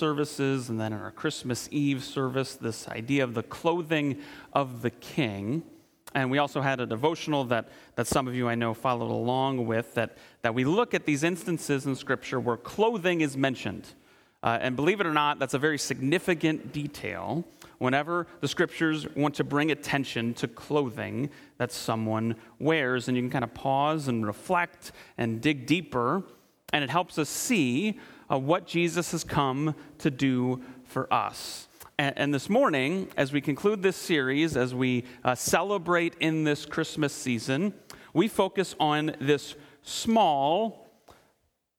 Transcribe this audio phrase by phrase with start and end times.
[0.00, 4.16] services and then in our Christmas Eve service, this idea of the clothing
[4.54, 5.62] of the king.
[6.14, 9.66] And we also had a devotional that, that some of you I know followed along
[9.66, 13.88] with that, that we look at these instances in Scripture where clothing is mentioned.
[14.42, 17.44] Uh, and believe it or not, that's a very significant detail
[17.76, 21.28] whenever the scriptures want to bring attention to clothing
[21.58, 23.06] that someone wears.
[23.06, 26.22] And you can kind of pause and reflect and dig deeper,
[26.72, 31.68] and it helps us see uh, what Jesus has come to do for us.
[31.98, 36.64] And, and, this morning, as we conclude this series, as we uh, celebrate in this
[36.64, 37.74] Christmas season,
[38.14, 40.88] we focus on this small,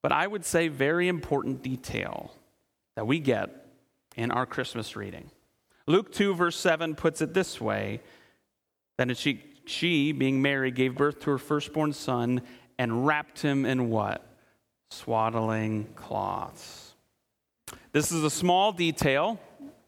[0.02, 2.34] but I would say very important detail
[2.96, 3.68] that we get
[4.16, 5.32] in our Christmas reading.
[5.88, 8.02] Luke 2, verse 7 puts it this way
[8.98, 12.42] that she, she, being Mary, gave birth to her firstborn son
[12.78, 14.31] and wrapped him in what?
[14.92, 16.94] Swaddling cloths.
[17.94, 19.40] This is a small detail.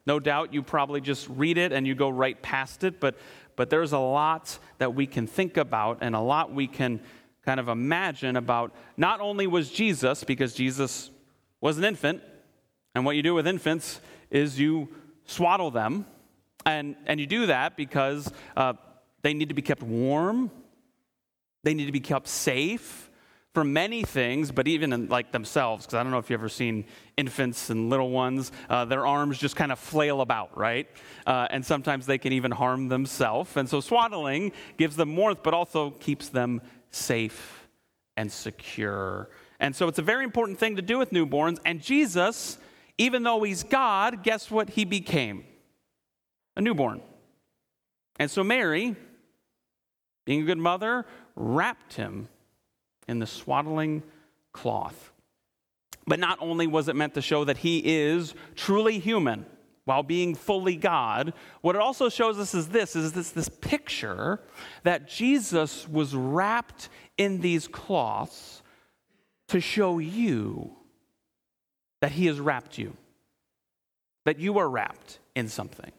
[0.05, 3.17] No doubt you probably just read it and you go right past it, but,
[3.57, 7.01] but there's a lot that we can think about and a lot we can
[7.45, 11.11] kind of imagine about not only was Jesus, because Jesus
[11.59, 12.21] was an infant,
[12.95, 13.99] and what you do with infants
[14.31, 14.87] is you
[15.25, 16.05] swaddle them.
[16.65, 18.73] And, and you do that because uh,
[19.21, 20.49] they need to be kept warm,
[21.63, 23.09] they need to be kept safe
[23.53, 26.49] for many things, but even in, like themselves, because I don't know if you've ever
[26.49, 26.85] seen
[27.17, 30.87] infants and little ones, uh, their arms just kind of flail about, right?
[31.27, 33.55] Uh, and sometimes they can even harm themselves.
[33.55, 37.67] And so swaddling gives them warmth, but also keeps them safe
[38.17, 39.29] and secure.
[39.59, 41.59] And so it's a very important thing to do with newborns.
[41.65, 42.57] And Jesus
[42.97, 45.45] even though he's God, guess what he became?
[46.55, 47.01] A newborn.
[48.19, 48.95] And so Mary,
[50.25, 52.29] being a good mother, wrapped him
[53.07, 54.03] in the swaddling
[54.51, 55.11] cloth.
[56.05, 59.45] But not only was it meant to show that he is truly human
[59.85, 64.39] while being fully God, what it also shows us is this is this, this picture
[64.83, 68.63] that Jesus was wrapped in these cloths
[69.49, 70.75] to show you
[72.01, 72.97] that He has wrapped you,
[74.25, 75.91] that you are wrapped in something,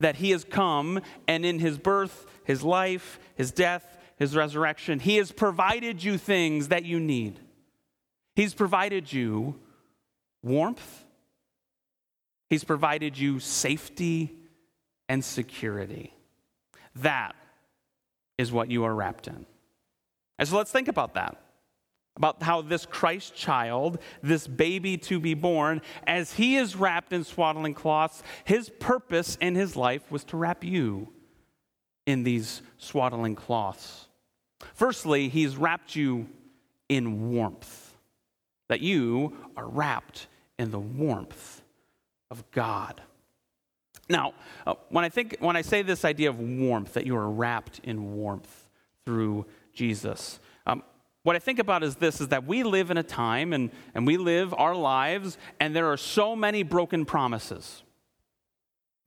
[0.00, 5.16] that He has come and in His birth, His life, His death, His resurrection, He
[5.16, 7.38] has provided you things that you need.
[8.34, 9.58] He's provided you
[10.42, 11.04] warmth,
[12.50, 14.34] He's provided you safety
[15.08, 16.14] and security.
[16.96, 17.36] That
[18.38, 19.46] is what you are wrapped in.
[20.38, 21.36] And so let's think about that
[22.18, 27.22] about how this Christ child, this baby to be born, as he is wrapped in
[27.22, 31.08] swaddling cloths, his purpose in his life was to wrap you
[32.06, 34.07] in these swaddling cloths.
[34.74, 36.28] Firstly, he's wrapped you
[36.88, 37.94] in warmth,
[38.68, 40.26] that you are wrapped
[40.58, 41.62] in the warmth
[42.30, 43.00] of God.
[44.08, 44.32] Now,
[44.66, 47.80] uh, when I think when I say this idea of warmth, that you are wrapped
[47.84, 48.68] in warmth
[49.04, 50.82] through Jesus, um,
[51.22, 54.06] what I think about is this is that we live in a time and, and
[54.06, 57.82] we live our lives, and there are so many broken promises.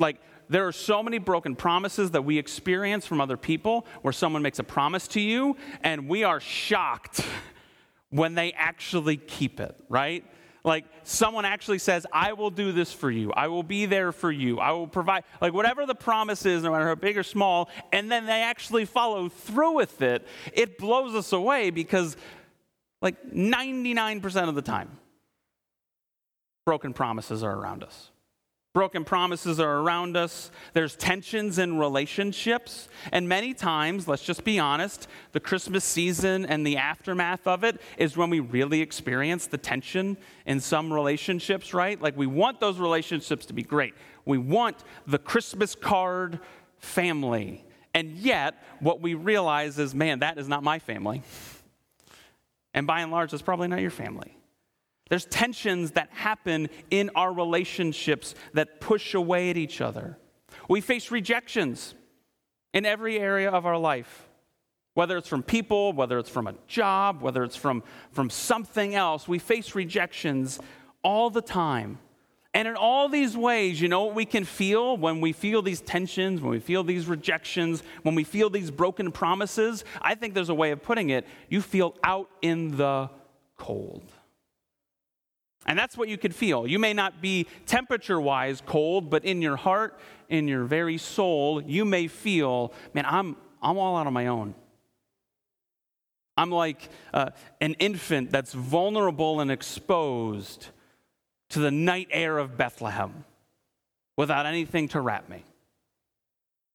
[0.01, 0.17] Like,
[0.49, 4.59] there are so many broken promises that we experience from other people where someone makes
[4.59, 7.23] a promise to you, and we are shocked
[8.09, 10.25] when they actually keep it, right?
[10.63, 13.31] Like someone actually says, I will do this for you.
[13.31, 14.59] I will be there for you.
[14.59, 18.11] I will provide, like whatever the promise is, no matter how big or small, and
[18.11, 22.17] then they actually follow through with it, it blows us away because,
[23.01, 24.89] like 99% of the time,
[26.65, 28.11] broken promises are around us.
[28.73, 30.49] Broken promises are around us.
[30.71, 32.87] There's tensions in relationships.
[33.11, 37.81] And many times, let's just be honest, the Christmas season and the aftermath of it
[37.97, 40.15] is when we really experience the tension
[40.45, 42.01] in some relationships, right?
[42.01, 43.93] Like we want those relationships to be great.
[44.23, 46.39] We want the Christmas card
[46.77, 47.65] family.
[47.93, 51.23] And yet, what we realize is man, that is not my family.
[52.73, 54.37] And by and large, it's probably not your family.
[55.11, 60.17] There's tensions that happen in our relationships that push away at each other.
[60.69, 61.95] We face rejections
[62.73, 64.29] in every area of our life,
[64.93, 67.83] whether it's from people, whether it's from a job, whether it's from,
[68.13, 69.27] from something else.
[69.27, 70.61] We face rejections
[71.03, 71.99] all the time.
[72.53, 75.81] And in all these ways, you know what we can feel when we feel these
[75.81, 79.83] tensions, when we feel these rejections, when we feel these broken promises?
[80.01, 81.27] I think there's a way of putting it.
[81.49, 83.09] You feel out in the
[83.57, 84.09] cold.
[85.65, 86.65] And that's what you could feel.
[86.65, 91.61] You may not be temperature wise cold, but in your heart, in your very soul,
[91.61, 94.55] you may feel, man, I'm, I'm all out on my own.
[96.35, 100.67] I'm like uh, an infant that's vulnerable and exposed
[101.49, 103.25] to the night air of Bethlehem
[104.17, 105.43] without anything to wrap me.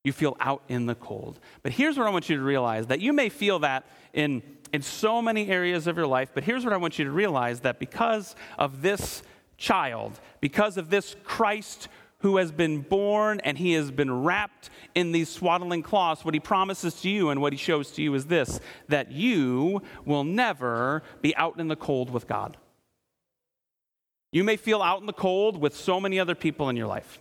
[0.06, 1.40] You feel out in the cold.
[1.64, 4.40] But here's what I want you to realize that you may feel that in,
[4.72, 7.58] in so many areas of your life, but here's what I want you to realize
[7.62, 9.24] that because of this
[9.58, 11.88] child, because of this Christ
[12.18, 16.40] who has been born and he has been wrapped in these swaddling cloths, what he
[16.40, 21.02] promises to you and what he shows to you is this that you will never
[21.20, 22.56] be out in the cold with God.
[24.30, 27.18] You may feel out in the cold with so many other people in your life.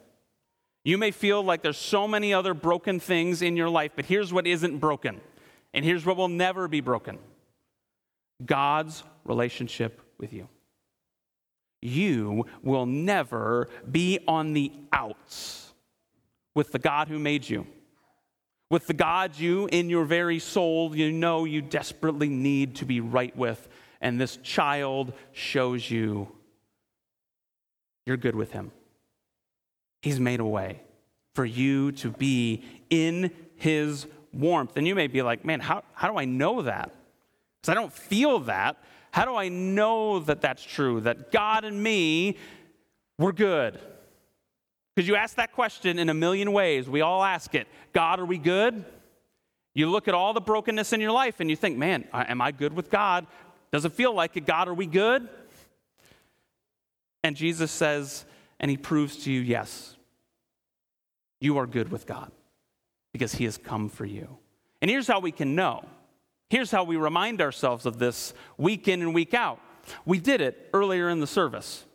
[0.85, 4.31] You may feel like there's so many other broken things in your life, but here's
[4.31, 5.19] what isn't broken,
[5.73, 7.17] and here's what will never be broken
[8.45, 10.47] God's relationship with you.
[11.81, 15.73] You will never be on the outs
[16.53, 17.65] with the God who made you,
[18.69, 22.99] with the God you, in your very soul, you know you desperately need to be
[22.99, 23.67] right with.
[24.01, 26.27] And this child shows you
[28.05, 28.71] you're good with him.
[30.05, 30.81] He's made a way
[31.33, 34.77] for you to be in his warmth.
[34.77, 36.93] And you may be like, man, how, how do I know that?
[37.59, 38.77] Because I don't feel that.
[39.09, 41.01] How do I know that that's true?
[41.01, 42.37] That God and me,
[43.17, 43.79] we're good.
[44.95, 46.87] Because you ask that question in a million ways.
[46.87, 48.85] We all ask it God, are we good?
[49.73, 52.51] You look at all the brokenness in your life and you think, man, am I
[52.51, 53.25] good with God?
[53.71, 54.45] Does it feel like it?
[54.45, 55.27] God, are we good?
[57.23, 58.23] And Jesus says,
[58.59, 59.94] and he proves to you, yes,
[61.39, 62.31] you are good with God
[63.11, 64.37] because he has come for you.
[64.81, 65.85] And here's how we can know.
[66.49, 69.59] Here's how we remind ourselves of this week in and week out.
[70.05, 71.85] We did it earlier in the service.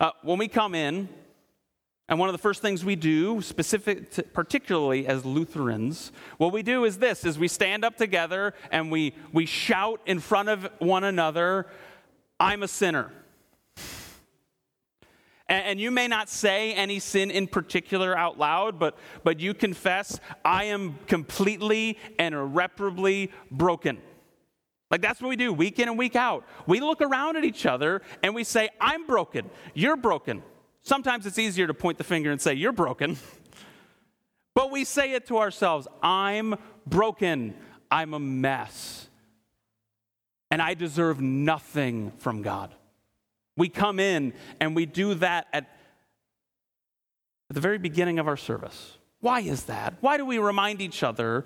[0.00, 1.08] Uh, when we come in,
[2.08, 6.62] and one of the first things we do, specific to, particularly as Lutherans, what we
[6.62, 10.70] do is this is we stand up together and we, we shout in front of
[10.78, 11.66] one another,
[12.40, 13.12] I'm a sinner.
[15.48, 20.20] And you may not say any sin in particular out loud, but, but you confess,
[20.44, 23.98] I am completely and irreparably broken.
[24.90, 26.44] Like that's what we do week in and week out.
[26.66, 29.48] We look around at each other and we say, I'm broken.
[29.74, 30.42] You're broken.
[30.82, 33.16] Sometimes it's easier to point the finger and say, You're broken.
[34.54, 37.54] But we say it to ourselves I'm broken.
[37.92, 39.08] I'm a mess.
[40.50, 42.74] And I deserve nothing from God.
[43.58, 45.64] We come in and we do that at,
[47.50, 48.96] at the very beginning of our service.
[49.20, 49.94] Why is that?
[50.00, 51.44] Why do we remind each other,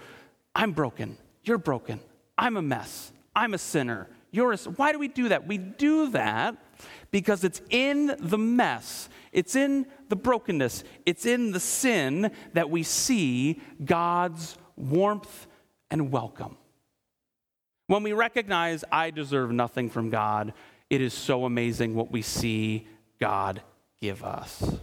[0.54, 2.00] I'm broken, you're broken,
[2.36, 5.46] I'm a mess, I'm a sinner, you're a, why do we do that?
[5.46, 6.56] We do that
[7.10, 12.82] because it's in the mess, it's in the brokenness, it's in the sin that we
[12.82, 15.46] see God's warmth
[15.90, 16.58] and welcome.
[17.86, 20.52] When we recognize I deserve nothing from God,
[20.92, 22.86] it is so amazing what we see
[23.18, 23.62] God
[24.02, 24.76] give us.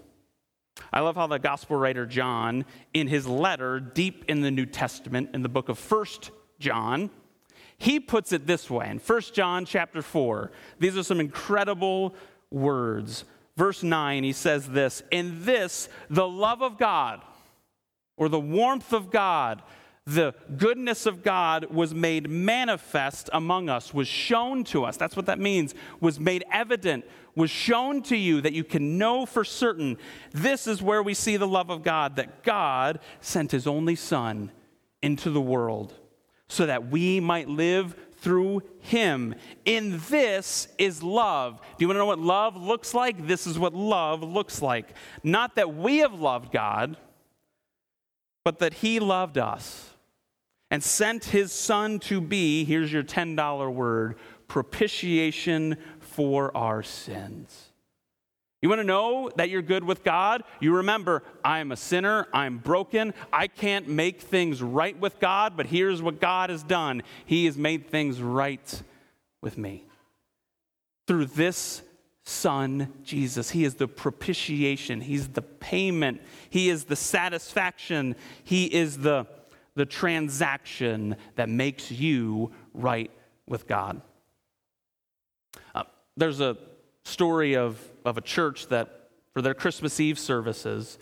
[0.92, 2.66] I love how the gospel writer John,
[2.96, 7.12] in his letter deep in the New Testament, in the book of First John,
[7.78, 10.52] he puts it this way in First John chapter 4.
[10.80, 12.16] These are some incredible
[12.50, 13.24] words.
[13.56, 17.22] Verse 9, he says this In this, the love of God,
[18.18, 19.62] or the warmth of God,
[20.10, 24.98] the goodness of God was made manifest among us, was shown to us.
[24.98, 29.26] That's what that means, was made evident, was shown to you that you can know
[29.26, 29.98] for certain.
[30.32, 34.52] This is where we see the love of God, that God sent his only Son
[35.02, 35.94] into the world
[36.48, 39.36] so that we might live through him.
[39.64, 41.62] In this is love.
[41.78, 43.28] Do you want to know what love looks like?
[43.28, 44.95] This is what love looks like.
[45.24, 46.98] Not that we have loved God,
[48.44, 49.89] but that he loved us
[50.71, 54.16] and sent his son to be, here's your $10 word,
[54.47, 57.69] propitiation for our sins.
[58.61, 60.44] You want to know that you're good with God?
[60.59, 65.56] You remember, I am a sinner, I'm broken, I can't make things right with God,
[65.56, 68.83] but here's what God has done He has made things right
[69.42, 69.85] with me.
[71.07, 71.83] Through this
[72.26, 78.97] Son, Jesus, He is the propitiation, He's the payment, He is the satisfaction, He is
[78.97, 79.26] the
[79.80, 83.09] the transaction that makes you right
[83.48, 84.02] with God.
[85.74, 85.83] Uh,
[86.18, 86.57] there's a
[87.06, 91.00] story of, of a church that, for their Christmas Eve services,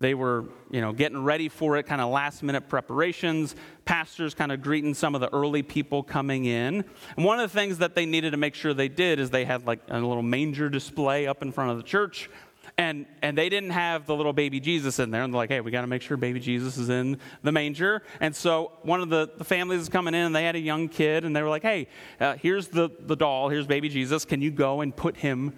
[0.00, 3.54] they were you know getting ready for it kind of last minute preparations
[3.84, 6.84] pastors kind of greeting some of the early people coming in
[7.16, 9.44] and one of the things that they needed to make sure they did is they
[9.44, 12.28] had like a little manger display up in front of the church
[12.76, 15.22] and, and they didn't have the little baby Jesus in there.
[15.22, 18.02] And they're like, hey, we got to make sure baby Jesus is in the manger.
[18.20, 20.88] And so one of the, the families is coming in and they had a young
[20.88, 21.86] kid and they were like, hey,
[22.20, 24.24] uh, here's the, the doll, here's baby Jesus.
[24.24, 25.52] Can you go and put him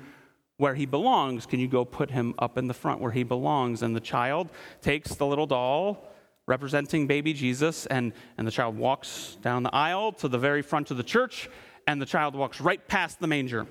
[0.59, 1.47] where he belongs.
[1.47, 3.83] Can you go put him up in the front where he belongs?
[3.83, 6.09] And the child takes the little doll
[6.47, 10.91] representing baby Jesus, and, and the child walks down the aisle to the very front
[10.93, 11.51] of the church,
[11.89, 13.67] and the child walks right past the manger.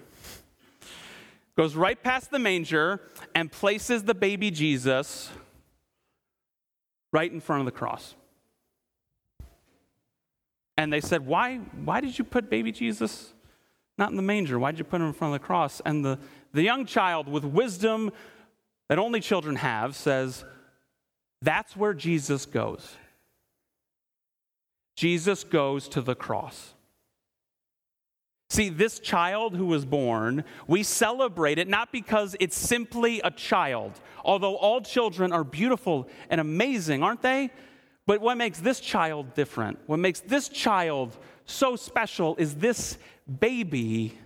[1.57, 3.01] Goes right past the manger
[3.33, 5.29] and places the baby Jesus
[7.13, 8.15] right in front of the cross.
[10.77, 13.33] And they said, Why, why did you put baby Jesus
[13.97, 14.59] not in the manger?
[14.59, 15.81] Why did you put him in front of the cross?
[15.85, 16.19] And the,
[16.53, 18.11] the young child, with wisdom
[18.89, 20.43] that only children have, says,
[21.41, 22.95] That's where Jesus goes.
[24.95, 26.73] Jesus goes to the cross.
[28.55, 33.99] See, this child who was born, we celebrate it not because it's simply a child,
[34.23, 37.51] although all children are beautiful and amazing, aren't they?
[38.07, 42.97] But what makes this child different, what makes this child so special, is this
[43.41, 44.17] baby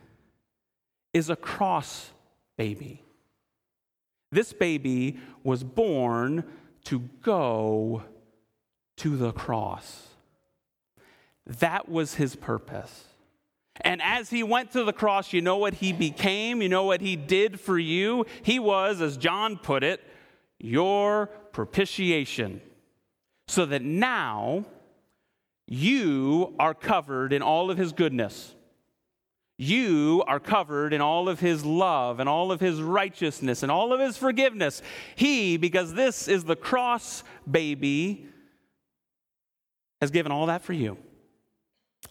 [1.11, 2.11] is a cross
[2.55, 3.03] baby.
[4.31, 6.43] This baby was born
[6.83, 8.03] to go
[8.97, 10.09] to the cross.
[11.47, 13.05] That was his purpose.
[13.81, 16.61] And as he went to the cross, you know what he became?
[16.61, 18.25] You know what he did for you?
[18.43, 20.01] He was, as John put it,
[20.59, 22.61] your propitiation.
[23.47, 24.65] So that now
[25.67, 28.53] you are covered in all of his goodness.
[29.57, 33.91] You are covered in all of his love and all of his righteousness and all
[33.91, 34.81] of his forgiveness.
[35.15, 38.25] He, because this is the cross baby,
[39.99, 40.97] has given all that for you.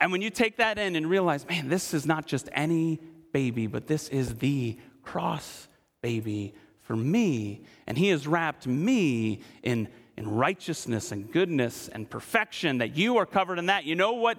[0.00, 3.00] And when you take that in and realize, man, this is not just any
[3.33, 5.68] baby, but this is the cross
[6.02, 7.62] baby for me.
[7.87, 13.26] And he has wrapped me in, in righteousness and goodness and perfection, that you are
[13.26, 13.85] covered in that.
[13.85, 14.38] You know what?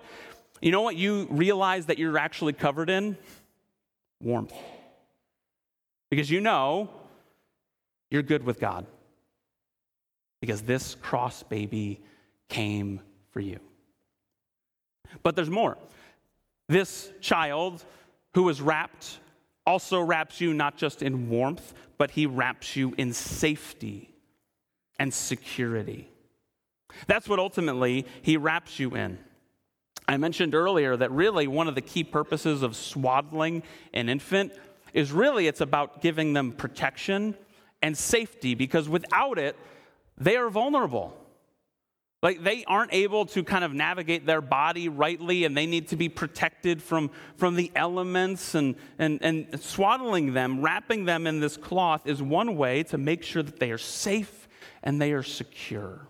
[0.61, 3.17] You know what you realize that you're actually covered in?
[4.21, 4.53] Warmth.
[6.09, 6.89] Because you know
[8.09, 8.85] you're good with God.
[10.41, 12.01] Because this cross baby
[12.49, 13.01] came
[13.31, 13.59] for you.
[15.23, 15.77] But there's more.
[16.67, 17.83] This child
[18.33, 19.19] who was wrapped
[19.65, 24.09] also wraps you not just in warmth, but he wraps you in safety
[24.97, 26.09] and security.
[27.07, 29.19] That's what ultimately he wraps you in.
[30.07, 33.61] I mentioned earlier that really one of the key purposes of swaddling
[33.93, 34.53] an infant
[34.93, 37.35] is really it's about giving them protection
[37.81, 39.55] and safety because without it,
[40.17, 41.15] they are vulnerable.
[42.21, 45.95] Like they aren't able to kind of navigate their body rightly and they need to
[45.95, 51.55] be protected from, from the elements and, and, and swaddling them, wrapping them in this
[51.55, 54.49] cloth is one way to make sure that they are safe
[54.83, 56.07] and they are secure.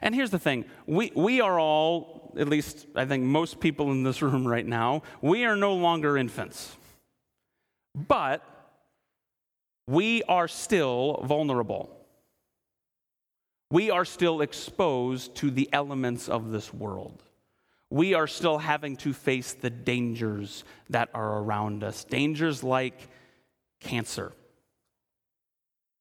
[0.00, 4.04] And here's the thing we, we are all, at least I think most people in
[4.04, 6.74] this room right now, we are no longer infants.
[7.94, 8.42] But
[9.86, 11.94] we are still vulnerable
[13.74, 17.24] we are still exposed to the elements of this world.
[17.90, 23.08] We are still having to face the dangers that are around us, dangers like
[23.80, 24.30] cancer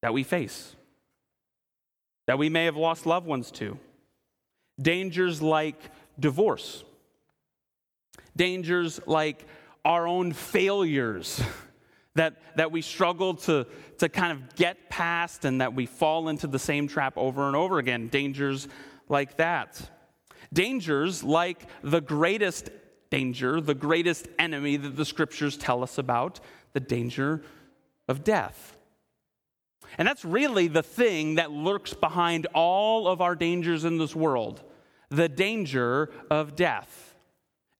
[0.03, 0.75] that we face,
[2.27, 3.79] that we may have lost loved ones to,
[4.79, 5.81] dangers like
[6.19, 6.83] divorce,
[8.35, 9.47] dangers like
[9.83, 11.41] our own failures.
[12.15, 13.65] That, that we struggle to,
[13.97, 17.55] to kind of get past and that we fall into the same trap over and
[17.55, 18.07] over again.
[18.07, 18.67] Dangers
[19.09, 19.89] like that.
[20.51, 22.69] Dangers like the greatest
[23.09, 26.39] danger, the greatest enemy that the scriptures tell us about,
[26.73, 27.43] the danger
[28.07, 28.77] of death.
[29.97, 34.63] And that's really the thing that lurks behind all of our dangers in this world
[35.09, 37.12] the danger of death.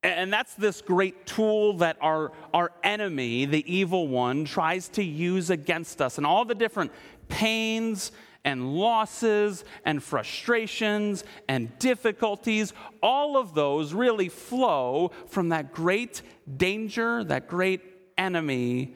[0.03, 5.49] And that's this great tool that our, our enemy, the evil one, tries to use
[5.49, 6.17] against us.
[6.17, 6.91] And all the different
[7.29, 8.11] pains
[8.43, 16.21] and losses and frustrations and difficulties, all of those really flow from that great
[16.57, 17.81] danger, that great
[18.17, 18.95] enemy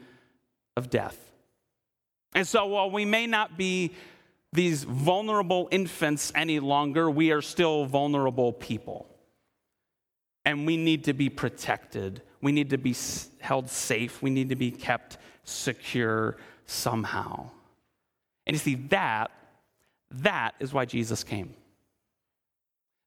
[0.75, 1.31] of death.
[2.35, 3.93] And so while we may not be
[4.51, 9.07] these vulnerable infants any longer, we are still vulnerable people
[10.47, 12.21] and we need to be protected.
[12.41, 12.95] We need to be
[13.39, 14.21] held safe.
[14.21, 17.49] We need to be kept secure somehow.
[18.45, 19.29] And you see, that,
[20.09, 21.53] that is why Jesus came.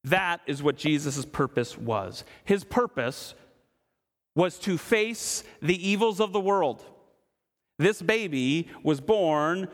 [0.04, 2.24] That is what Jesus' purpose was.
[2.44, 3.34] His purpose
[4.34, 6.84] was to face the evils of the world.
[7.78, 9.68] This baby was born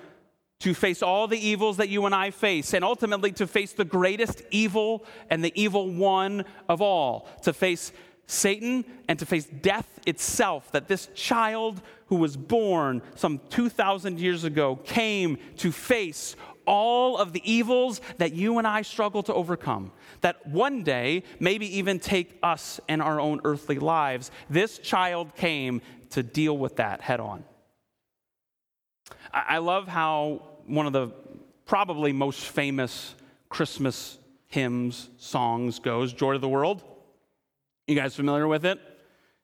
[0.61, 3.85] to face all the evils that you and I face, and ultimately to face the
[3.85, 7.93] greatest evil and the evil one of all, to face
[8.27, 14.45] Satan and to face death itself, that this child who was born some 2,000 years
[14.45, 16.37] ago came to face
[16.67, 19.93] all of the evils that you and I struggle to overcome.
[20.23, 24.31] That one day, maybe even take us in our own earthly lives.
[24.51, 27.45] This child came to deal with that head on.
[29.37, 31.09] I love how one of the
[31.67, 33.15] probably most famous
[33.51, 36.83] Christmas hymns, songs goes Joy to the World.
[37.87, 38.81] You guys familiar with it?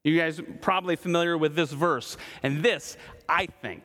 [0.03, 2.17] You guys probably familiar with this verse.
[2.43, 2.97] And this,
[3.29, 3.83] I think,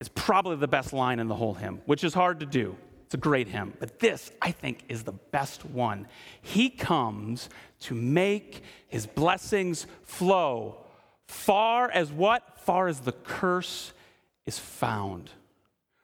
[0.00, 2.76] is probably the best line in the whole hymn, which is hard to do.
[3.04, 3.74] It's a great hymn.
[3.78, 6.08] But this, I think, is the best one.
[6.40, 7.48] He comes
[7.80, 10.78] to make his blessings flow
[11.28, 12.58] far as what?
[12.60, 13.92] Far as the curse
[14.46, 15.30] is found.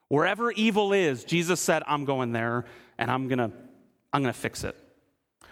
[0.09, 2.64] Wherever evil is, Jesus said, I'm going there
[2.99, 3.50] and I'm going to
[4.12, 4.76] I'm going to fix it.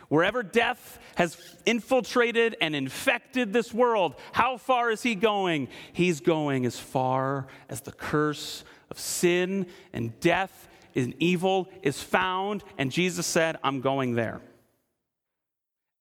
[0.09, 5.69] Wherever death has infiltrated and infected this world, how far is he going?
[5.93, 12.65] He's going as far as the curse of sin and death and evil is found.
[12.79, 14.41] And Jesus said, I'm going there.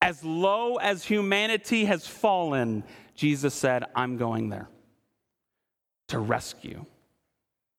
[0.02, 4.70] As low as humanity has fallen, Jesus said, I'm going there
[6.08, 6.86] to rescue,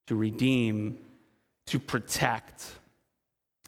[0.07, 0.97] to redeem,
[1.67, 2.65] to protect.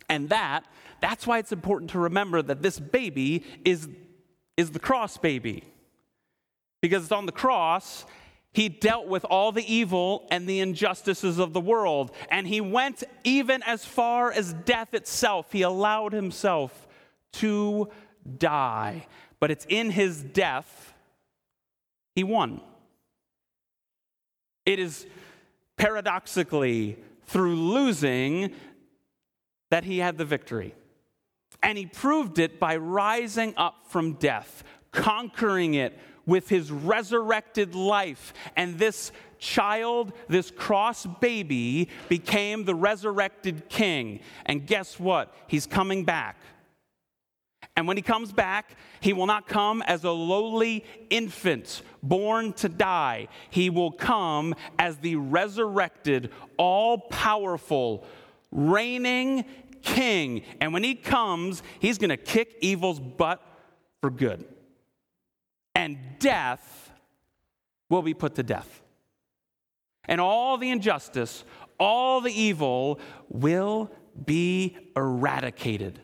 [0.10, 0.66] And that
[1.02, 3.90] that's why it's important to remember that this baby is,
[4.56, 5.64] is the cross baby.
[6.80, 8.06] Because it's on the cross,
[8.54, 12.12] he dealt with all the evil and the injustices of the world.
[12.30, 15.52] And he went even as far as death itself.
[15.52, 16.88] He allowed himself
[17.34, 17.90] to
[18.38, 19.08] die.
[19.40, 20.94] But it's in his death
[22.14, 22.62] he won.
[24.66, 25.06] It is
[25.78, 28.54] paradoxically through losing
[29.70, 30.76] that he had the victory.
[31.64, 38.34] And he proved it by rising up from death, conquering it with his resurrected life.
[38.56, 44.20] And this child, this cross baby, became the resurrected king.
[44.46, 45.34] And guess what?
[45.48, 46.38] He's coming back.
[47.78, 52.70] And when he comes back, he will not come as a lowly infant born to
[52.70, 53.28] die.
[53.50, 58.06] He will come as the resurrected, all powerful,
[58.52, 59.46] reigning
[59.82, 60.44] king.
[60.60, 63.42] And when he comes, he's going to kick evil's butt
[64.02, 64.46] for good.
[65.74, 66.92] And death
[67.90, 68.82] will be put to death.
[70.06, 71.46] And all the injustice,
[71.80, 73.92] all the evil will
[74.26, 76.00] be eradicated.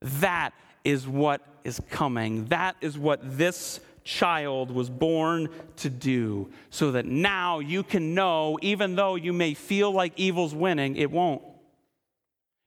[0.00, 0.52] That
[0.84, 2.46] is what is coming.
[2.46, 6.50] That is what this child was born to do.
[6.70, 11.10] So that now you can know, even though you may feel like evil's winning, it
[11.10, 11.42] won't.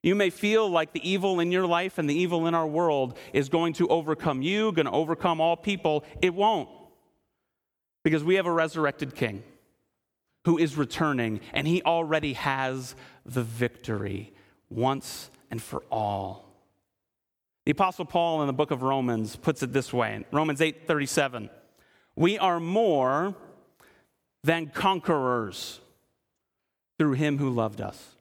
[0.03, 3.17] You may feel like the evil in your life and the evil in our world
[3.31, 6.03] is going to overcome you, going to overcome all people.
[6.21, 6.69] It won't.
[8.03, 9.43] Because we have a resurrected king
[10.43, 14.33] who is returning, and he already has the victory
[14.69, 16.52] once and for all.
[17.65, 21.49] The apostle Paul in the book of Romans puts it this way, Romans 8:37.
[22.15, 23.35] We are more
[24.43, 25.79] than conquerors
[26.99, 28.15] through him who loved us.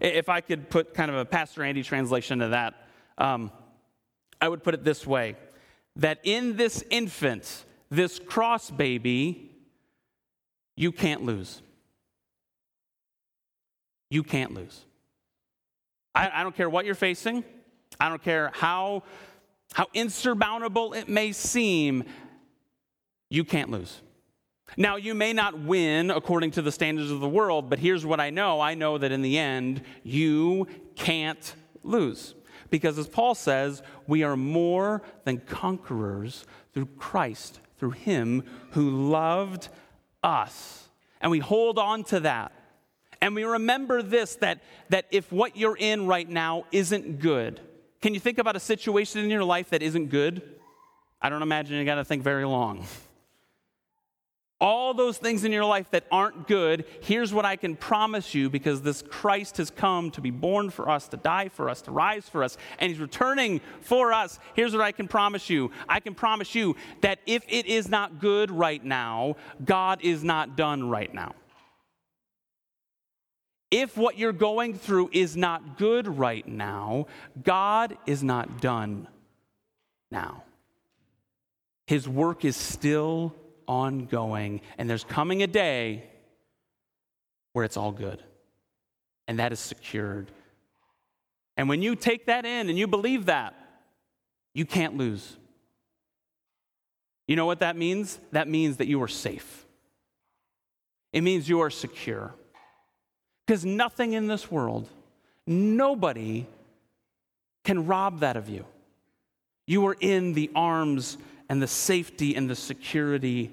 [0.00, 2.74] If I could put kind of a Pastor Andy translation to that,
[3.16, 3.50] um,
[4.40, 5.36] I would put it this way
[5.96, 9.50] that in this infant, this cross baby,
[10.76, 11.62] you can't lose.
[14.10, 14.84] You can't lose.
[16.14, 17.42] I, I don't care what you're facing,
[18.00, 19.02] I don't care how,
[19.72, 22.04] how insurmountable it may seem,
[23.28, 24.00] you can't lose.
[24.76, 28.20] Now, you may not win according to the standards of the world, but here's what
[28.20, 32.34] I know I know that in the end, you can't lose.
[32.68, 39.68] Because as Paul says, we are more than conquerors through Christ, through Him who loved
[40.22, 40.88] us.
[41.20, 42.52] And we hold on to that.
[43.20, 47.60] And we remember this that, that if what you're in right now isn't good,
[48.00, 50.42] can you think about a situation in your life that isn't good?
[51.20, 52.86] I don't imagine you got to think very long.
[54.60, 58.48] all those things in your life that aren't good, here's what I can promise you
[58.48, 61.90] because this Christ has come to be born for us, to die for us, to
[61.90, 64.38] rise for us, and he's returning for us.
[64.54, 68.20] Here's what I can promise you I can promise you that if it is not
[68.20, 71.34] good right now, God is not done right now.
[73.70, 77.06] If what you're going through is not good right now,
[77.42, 79.08] God is not done
[80.10, 80.44] now.
[81.86, 83.34] His work is still
[83.66, 86.08] ongoing, and there's coming a day
[87.52, 88.22] where it's all good,
[89.26, 90.30] and that is secured.
[91.56, 93.54] And when you take that in and you believe that,
[94.56, 95.36] You can't lose.
[97.28, 98.18] You know what that means?
[98.32, 99.66] That means that you are safe.
[101.12, 102.34] It means you are secure.
[103.46, 104.88] Because nothing in this world,
[105.46, 106.46] nobody
[107.64, 108.64] can rob that of you.
[109.66, 113.52] You are in the arms and the safety and the security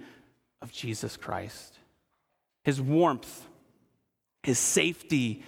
[0.62, 1.78] of Jesus Christ.
[2.64, 3.48] His warmth,
[4.42, 5.44] His safety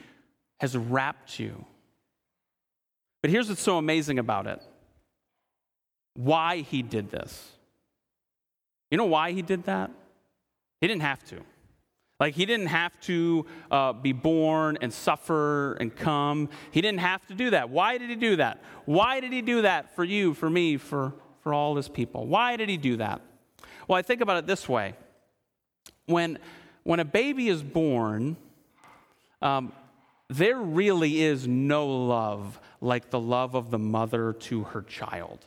[0.59, 1.65] has wrapped you.
[3.21, 4.61] But here's what's so amazing about it
[6.13, 7.51] why He did this.
[8.91, 9.91] You know why He did that?
[10.81, 11.41] He didn't have to.
[12.19, 16.49] Like, he didn't have to uh, be born and suffer and come.
[16.71, 17.69] He didn't have to do that.
[17.69, 18.61] Why did he do that?
[18.85, 22.25] Why did he do that for you, for me, for, for all his people?
[22.25, 23.21] Why did he do that?
[23.87, 24.95] Well, I think about it this way
[26.05, 26.39] when,
[26.83, 28.37] when a baby is born,
[29.41, 29.73] um,
[30.29, 35.45] there really is no love like the love of the mother to her child.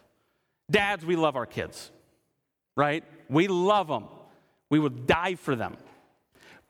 [0.70, 1.90] Dads, we love our kids,
[2.76, 3.04] right?
[3.28, 4.04] We love them.
[4.70, 5.76] We would die for them.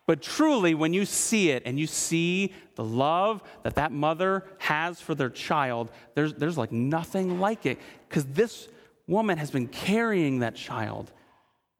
[0.08, 5.02] But truly, when you see it and you see the love that that mother has
[5.02, 7.78] for their child, there's, there's like nothing like it.
[8.08, 8.68] Because this
[9.06, 11.12] woman has been carrying that child,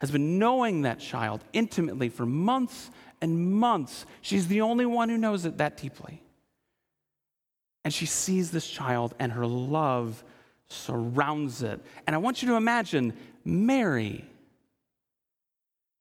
[0.03, 2.91] has been knowing that child intimately for months
[3.23, 4.05] and months.
[4.21, 6.23] She's the only one who knows it that deeply.
[7.83, 10.23] And she sees this child, and her love
[10.69, 11.81] surrounds it.
[12.07, 14.27] And I want you to imagine Mary.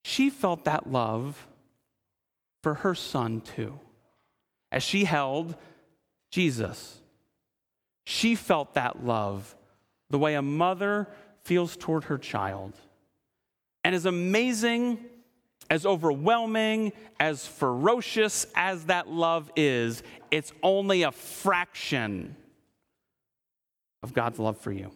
[0.04, 1.46] She felt that love
[2.62, 3.78] for her son too.
[4.70, 5.56] As she held
[6.30, 7.00] Jesus,
[8.04, 9.54] she felt that love
[10.10, 11.08] the way a mother
[11.44, 12.74] feels toward her child.
[13.84, 14.98] And as amazing,
[15.70, 22.36] as overwhelming, as ferocious as that love is, it's only a fraction
[24.02, 24.90] of God's love for you.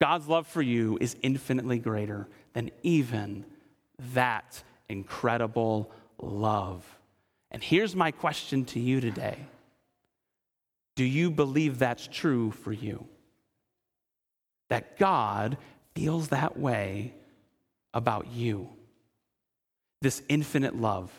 [0.00, 3.44] God's love for you is infinitely greater than even
[4.14, 6.84] that incredible love.
[7.50, 9.38] And here's my question to you today
[10.96, 13.06] Do you believe that's true for you?
[14.68, 15.58] That God
[15.94, 17.14] feels that way
[17.94, 18.68] about you.
[20.02, 21.10] This infinite love,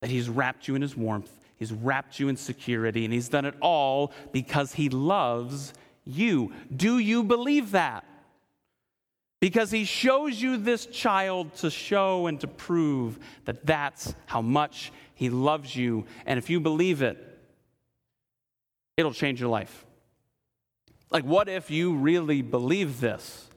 [0.00, 3.44] that He's wrapped you in His warmth, He's wrapped you in security, and He's done
[3.44, 6.52] it all because He loves you.
[6.74, 8.04] Do you believe that?
[9.40, 14.92] Because he shows you this child to show and to prove that that's how much
[15.14, 16.04] he loves you.
[16.26, 17.26] And if you believe it,
[18.98, 19.86] it'll change your life.
[21.10, 23.48] Like, what if you really believe this?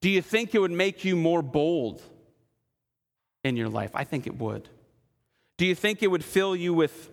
[0.00, 2.02] Do you think it would make you more bold
[3.44, 3.90] in your life?
[3.94, 4.68] I think it would.
[5.58, 7.10] Do you think it would fill you with,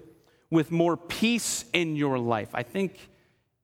[0.49, 2.49] with more peace in your life?
[2.53, 3.09] I think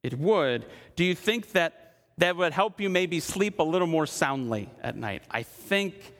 [0.03, 0.65] it would.
[0.95, 1.84] Do you think that
[2.17, 5.23] that would help you maybe sleep a little more soundly at night?
[5.29, 6.13] I think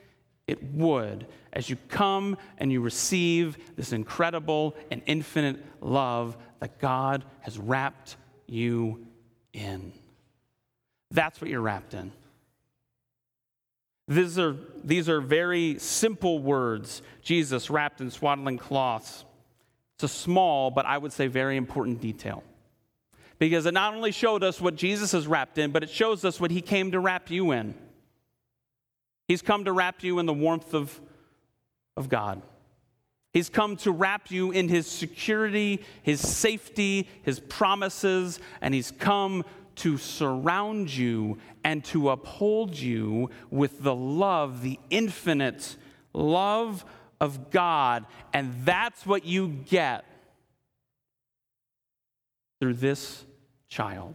[0.46, 7.24] it would as you come and you receive this incredible and infinite love that God
[7.40, 9.06] has wrapped you
[9.52, 9.92] in.
[11.10, 12.12] That's what you're wrapped in.
[14.08, 17.02] These are, these are very simple words.
[17.22, 19.24] Jesus wrapped in swaddling cloths.
[19.96, 22.44] It's a small, but I would say very important detail
[23.38, 26.40] because it not only showed us what Jesus is wrapped in, but it shows us
[26.40, 27.74] what he came to wrap you in.
[29.28, 31.00] He's come to wrap you in the warmth of,
[31.96, 32.42] of God.
[33.32, 39.44] He's come to wrap you in his security, his safety, his promises, and he's come
[39.76, 45.76] to surround you and to uphold you with the love, the infinite
[46.14, 46.82] love
[47.20, 48.06] of God.
[48.32, 50.05] And that's what you get
[52.60, 53.24] through this
[53.68, 54.14] child.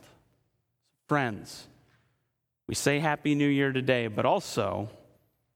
[1.08, 1.67] Friends,
[2.67, 4.89] we say Happy New Year today, but also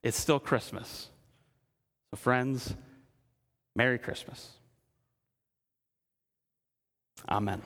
[0.03, 1.09] it's still Christmas.
[2.11, 2.73] So, friends,
[3.75, 4.51] Merry Christmas.
[7.27, 7.61] Amen.